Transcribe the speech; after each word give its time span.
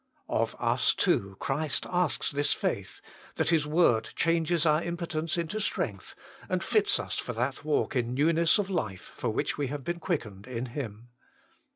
Of 0.29 0.55
us, 0.57 0.95
too, 0.95 1.37
Christ 1.39 1.85
asks 1.87 2.31
this 2.31 2.53
faith, 2.53 3.01
that 3.35 3.49
His 3.51 3.67
word 3.67 4.09
changes 4.15 4.65
our 4.65 4.81
impotence 4.81 5.37
into 5.37 5.59
strength, 5.61 6.15
and 6.49 6.63
fits 6.63 6.99
us 6.99 7.19
for 7.19 7.33
that 7.33 7.63
walk 7.63 7.95
in 7.95 8.15
newness 8.15 8.57
of 8.57 8.71
life 8.71 9.11
for 9.13 9.29
which 9.29 9.59
we 9.59 9.67
have 9.67 9.83
been 9.83 9.99
quickened 9.99 10.47
in 10.47 10.65
Him. 10.65 11.09